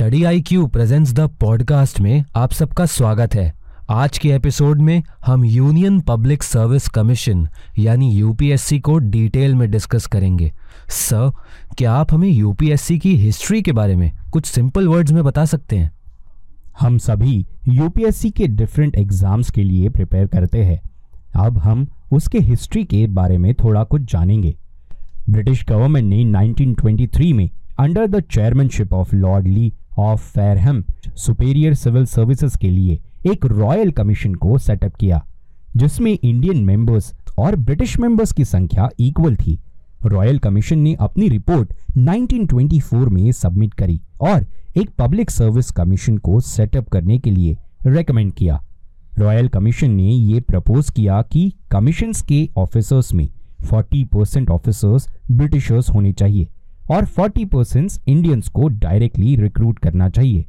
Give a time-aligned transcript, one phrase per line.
[0.00, 3.44] Study IQ presents the podcast में आप सबका स्वागत है
[3.90, 7.46] आज के एपिसोड में हम यूनियन पब्लिक सर्विस कमीशन
[7.78, 10.50] यानी यूपीएससी को डिटेल में डिस्कस करेंगे
[10.98, 11.28] सर
[11.78, 15.76] क्या आप हमें यूपीएससी की हिस्ट्री के बारे में कुछ सिंपल वर्ड्स में बता सकते
[15.78, 15.90] हैं
[16.80, 17.34] हम सभी
[17.68, 20.80] यूपीएससी के डिफरेंट एग्जाम्स के लिए प्रिपेयर करते हैं
[21.46, 21.86] अब हम
[22.16, 24.56] उसके हिस्ट्री के बारे में थोड़ा कुछ जानेंगे
[25.28, 27.48] ब्रिटिश गवर्नमेंट ने 1923 में
[27.80, 30.82] under the chairmanship of lord Lee of Fareham
[31.24, 32.98] superior civil services के लिए
[33.32, 35.22] एक रॉयल कमीशन को सेटअप किया
[35.76, 39.58] जिसमें इंडियन मेंबर्स और ब्रिटिश मेंबर्स की संख्या इक्वल थी
[40.04, 44.00] रॉयल कमीशन ने अपनी रिपोर्ट 1924 में सबमिट करी
[44.30, 44.46] और
[44.80, 48.60] एक पब्लिक सर्विस कमीशन को सेटअप करने के लिए रेकमेंड किया
[49.18, 53.28] रॉयल कमीशन ने यह प्रपोज किया कि कमीशन के ऑफिसर्स में
[53.72, 56.48] 40 परसेंट ऑफिसर्स ब्रिटिशर्स होने चाहिए
[56.90, 60.44] और 40 परसेंट इंडियंस को डायरेक्टली रिक्रूट करना चाहिए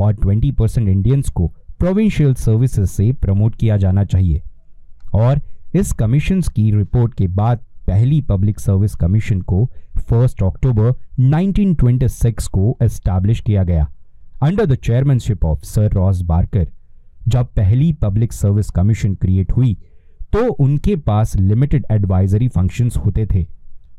[0.00, 4.42] और 20 परसेंट इंडियंस को प्रोविंशियल सर्विसेज से प्रमोट किया जाना चाहिए
[5.24, 5.40] और
[5.80, 9.68] इस कमीशन की रिपोर्ट के बाद पहली पब्लिक सर्विस कमीशन को
[10.12, 13.86] 1 अक्टूबर 1926 को एस्टैब्लिश किया गया
[14.46, 16.66] under the chairmanship of Sir Ross Barker
[17.36, 19.74] जब पहली पब्लिक सर्विस कमीशन क्रिएट हुई
[20.32, 23.46] तो उनके पास लिमिटेड एडवाइजरी फंक्शंस होते थे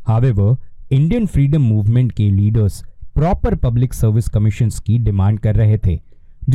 [0.08, 0.56] हावेवर
[0.94, 2.82] इंडियन फ्रीडम मूवमेंट के leaders
[3.16, 5.96] proper public service commission की डिमांड कर रहे थे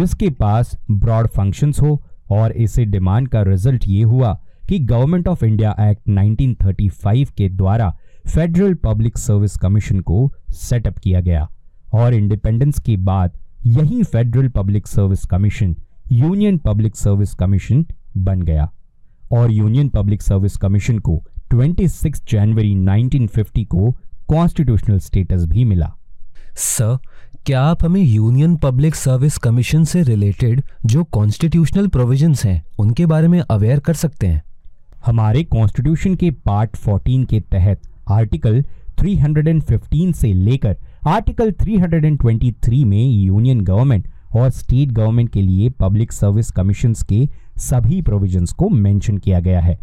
[0.00, 1.90] जिसके पास ब्रॉड फंक्शन हो
[2.38, 4.32] और इसे डिमांड का रिजल्ट ये हुआ
[4.68, 7.90] कि गवर्नमेंट ऑफ इंडिया एक्ट 1935 के द्वारा
[8.34, 10.20] फेडरल पब्लिक सर्विस कमीशन को
[10.68, 11.46] सेटअप किया गया
[12.02, 13.32] और इंडिपेंडेंस के बाद
[13.66, 15.74] यही federal public service commission
[16.22, 17.84] union public service commission
[18.28, 18.70] बन गया
[19.40, 21.20] और यूनियन पब्लिक सर्विस कमीशन को
[21.54, 23.94] 26 जनवरी 1950 को
[24.30, 25.88] कॉन्स्टिट्यूशनल स्टेटस भी मिला
[26.58, 26.96] सर
[27.46, 30.62] क्या आप हमें यूनियन पब्लिक सर्विस कमीशन से रिलेटेड
[30.92, 34.42] जो कॉन्स्टिट्यूशनल प्रोविजंस हैं उनके बारे में अवेयर कर सकते हैं
[35.06, 37.80] हमारे कॉन्स्टिट्यूशन के पार्ट 14 के तहत
[38.18, 38.62] आर्टिकल
[39.02, 40.76] 315 से लेकर
[41.14, 47.26] आर्टिकल 323 में यूनियन गवर्नमेंट और स्टेट गवर्नमेंट के लिए पब्लिक सर्विस कमीशन के
[47.70, 49.78] सभी प्रोविजंस को मेंशन किया गया है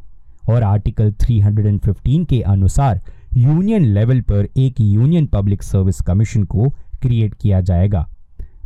[0.49, 3.01] और आर्टिकल 315 के अनुसार
[3.37, 6.67] यूनियन लेवल पर एक यूनियन पब्लिक सर्विस कमीशन को
[7.01, 8.05] क्रिएट किया जाएगा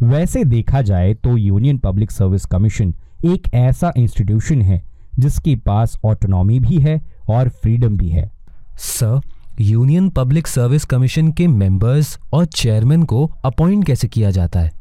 [0.01, 2.93] वैसे देखा जाए तो यूनियन पब्लिक सर्विस कमीशन
[3.25, 4.81] एक ऐसा इंस्टीट्यूशन है
[5.19, 7.01] जिसके पास ऑटोनॉमी भी है
[7.37, 8.29] और फ्रीडम भी है
[8.87, 9.19] sir
[9.61, 14.71] union public service commission के मेंबर्स और चेयरमैन को अपॉइंट कैसे किया जाता है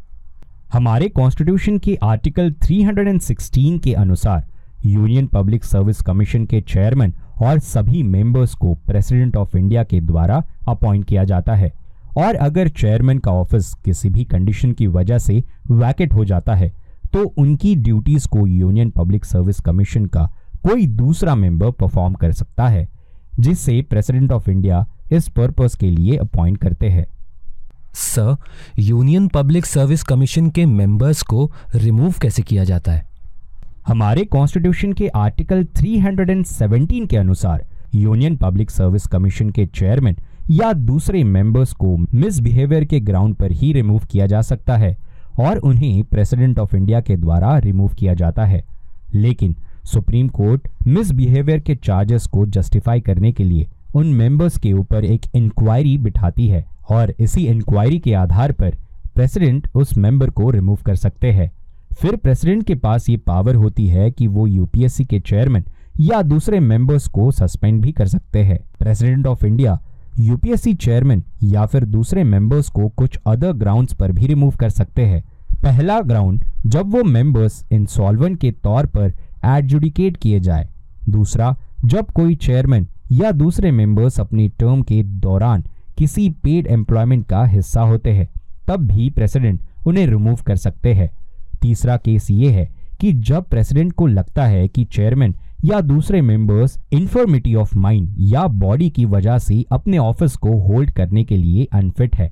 [0.72, 4.46] हमारे कॉन्स्टिट्यूशन के आर्टिकल 316 के अनुसार
[4.86, 7.12] यूनियन पब्लिक सर्विस कमीशन के चेयरमैन
[7.42, 11.72] और सभी मेंबर्स को प्रेसिडेंट ऑफ इंडिया के द्वारा अपॉइंट किया जाता है
[12.18, 16.72] और अगर चेयरमैन का ऑफिस किसी भी कंडीशन की वजह से वैकेट हो जाता है
[17.12, 20.24] तो उनकी ड्यूटीज को यूनियन पब्लिक सर्विस कमीशन का
[20.64, 22.88] कोई दूसरा मेंबर परफॉर्म कर सकता है
[23.40, 27.06] जिससे प्रेसिडेंट ऑफ इंडिया इस पर्पस के लिए अपॉइंट करते हैं
[28.04, 28.36] sir
[28.78, 33.07] union public service commission के मेंबर्स को रिमूव कैसे किया जाता है
[33.88, 40.16] हमारे कॉन्स्टिट्यूशन के आर्टिकल 317 के अनुसार यूनियन पब्लिक सर्विस कमीशन के चेयरमैन
[40.50, 44.96] या दूसरे मेंबर्स को मिसबिहेवियर के ग्राउंड पर ही रिमूव किया जा सकता है
[45.46, 48.62] और उन्हें प्रेसिडेंट ऑफ इंडिया के द्वारा रिमूव किया जाता है
[49.14, 49.56] लेकिन
[49.92, 53.68] सुप्रीम कोर्ट मिसबिहेवियर के चार्जेस को जस्टिफाई करने के लिए
[54.02, 56.64] उन मेंबर्स के ऊपर एक इंक्वायरी बिठाती है
[56.98, 58.76] और इसी इंक्वायरी के आधार पर
[59.14, 61.50] प्रेसिडेंट उस मेंबर को रिमूव कर सकते हैं
[62.00, 65.64] फिर प्रेसिडेंट के पास ये पावर होती है कि वो यूपीएससी के चेयरमैन
[66.00, 69.78] या दूसरे मेंबर्स को सस्पेंड भी कर सकते हैं president of India
[70.28, 75.06] UPSC chairman या फिर दूसरे मेंबर्स को कुछ अदर ग्राउंड्स पर भी रिमूव कर सकते
[75.06, 75.22] हैं
[75.62, 79.12] पहला ग्राउंड जब वो मेंबर्स इंसॉल्वेंट के तौर पर
[79.56, 80.68] एडजुडिकेट किए जाए
[81.08, 81.54] दूसरा
[81.84, 82.86] जब कोई चेयरमैन
[83.22, 85.64] या दूसरे मेंबर्स अपनी टर्म के दौरान
[85.98, 88.28] किसी पेड एम्प्लॉयमेंट का हिस्सा होते हैं
[88.68, 91.10] तब भी प्रेसिडेंट उन्हें रिमूव कर सकते हैं
[91.62, 92.64] तीसरा केस ये है
[93.00, 95.34] कि जब प्रेसिडेंट को लगता है कि चेयरमैन
[95.64, 100.90] या दूसरे मेंबर्स इन्फॉर्मिटी ऑफ माइंड या बॉडी की वजह से अपने ऑफिस को होल्ड
[100.96, 102.30] करने के लिए अनफिट है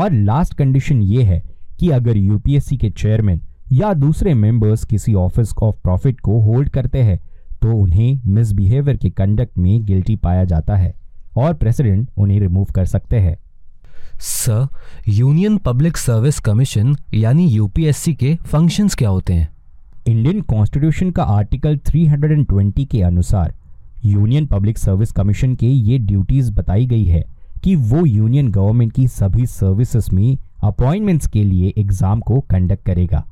[0.00, 1.42] और लास्ट कंडीशन ये है
[1.80, 3.40] कि अगर यूपीएससी के चेयरमैन
[3.72, 7.18] या दूसरे मेंबर्स किसी ऑफिस ऑफ प्रॉफिट को होल्ड करते हैं
[7.62, 10.94] तो उन्हें मिसबिहेवियर के कंडक्ट में गिल्टी पाया जाता है
[11.44, 13.36] और प्रेसिडेंट उन्हें रिमूव कर सकते हैं
[14.24, 14.68] sir
[15.12, 19.48] union public service commission यानी यूपीएससी के फंक्शंस क्या होते हैं
[20.08, 23.52] इंडियन कॉन्स्टिट्यूशन का आर्टिकल 320 के अनुसार
[24.04, 27.22] यूनियन पब्लिक सर्विस कमीशन के ये ड्यूटीज़ बताई गई है
[27.64, 33.24] कि वो यूनियन गवर्नमेंट की सभी सर्विसेज में अपॉइंटमेंट्स के लिए एग्ज़ाम को कंडक्ट करेगा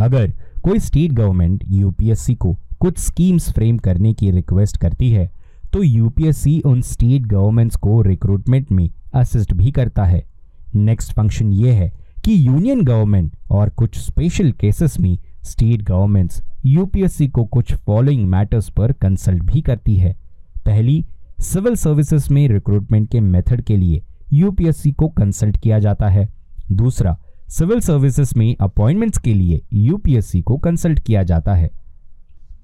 [0.00, 0.30] अगर
[0.64, 5.30] कोई स्टेट गवर्नमेंट यूपीएससी को कुछ स्कीम्स फ्रेम करने की रिक्वेस्ट करती है
[5.72, 8.88] तो यूपीएससी उन स्टेट गवर्नमेंट्स को रिक्रूटमेंट में
[9.18, 10.24] असिस्ट भी करता है
[10.74, 11.88] नेक्स्ट फंक्शन ये है
[12.24, 15.16] कि यूनियन गवर्नमेंट और कुछ स्पेशल केसेस में
[15.50, 20.12] स्टेट गवर्नमेंट्स यूपीएससी को कुछ फॉलोइंग मैटर्स पर कंसल्ट भी करती है
[20.66, 21.04] पहली
[21.52, 24.02] सिविल सर्विसेज में रिक्रूटमेंट के मेथड के लिए
[24.32, 26.28] यूपीएससी को कंसल्ट किया जाता है
[26.72, 27.16] दूसरा
[27.56, 31.70] सिविल सर्विसेज में अपॉइंटमेंट्स के लिए यूपीएससी को कंसल्ट किया जाता है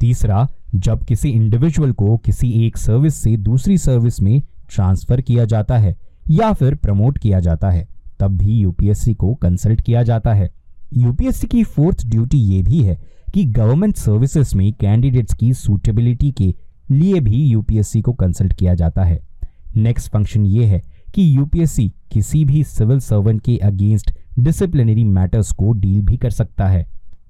[0.01, 4.41] तीसरा जब किसी इंडिविजुअल को किसी एक सर्विस से दूसरी सर्विस में
[4.75, 5.97] ट्रांसफर किया जाता है
[6.31, 7.87] या फिर प्रमोट किया जाता है
[8.21, 10.51] तब भी यूपीएससी को कंसल्ट किया जाता है
[10.99, 12.99] यूपीएससी की फोर्थ ड्यूटी ये भी है
[13.35, 16.55] कि गवर्नमेंट सर्विसेज में कैंडिडेट्स की सूटेबिलिटी के
[16.91, 19.19] लिए भी यूपीएससी को कंसल्ट किया जाता है
[19.77, 20.81] नेक्स्ट फंक्शन ये है
[21.15, 26.67] कि यूपीएससी किसी भी सिविल सर्वेंट के अगेंस्ट डिसिप्लिनरी मैटर्स को डील भी कर सकता
[26.69, 26.87] है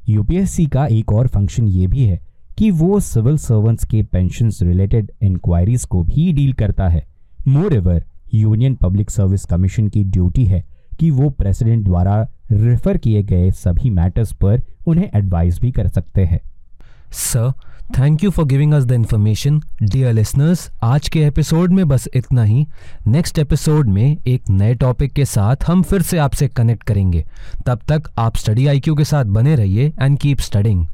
[0.09, 2.21] यूपीएससी का एक और फंक्शन ये भी है
[2.59, 7.07] कि वो सिविल सर्वेंट्स के पेंशन रिलेटेड इंक्वायरीज को भी डील करता है
[7.75, 10.65] moreover union public service commission की ड्यूटी है
[11.01, 12.21] कि वो प्रेसिडेंट द्वारा
[12.53, 16.41] रेफर किए गए सभी मैटर्स पर उन्हें एडवाइस भी कर सकते हैं
[17.13, 17.51] sir
[17.99, 22.45] thank you for giving us the information dear listeners आज के एपिसोड में बस इतना
[22.45, 22.67] ही
[23.09, 27.25] नेक्स्ट एपिसोड में एक नए टॉपिक के साथ हम फिर से आपसे कनेक्ट करेंगे
[27.67, 30.85] तब तक आप स्टडी आई के साथ बने रहिए एंड कीप स्टडिंग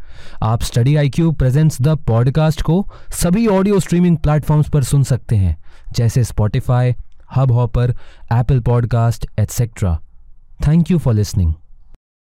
[0.43, 2.85] आप Study I Q presents the podcast को
[3.23, 5.57] सभी ऑडियो स्ट्रीमिंग प्लेटफॉर्म्स पर सुन सकते हैं
[5.97, 6.93] जैसे Spotify
[7.37, 7.89] Hubhopper,
[8.43, 10.01] Apple Podcast, etc.
[10.69, 11.51] Thank you for listening.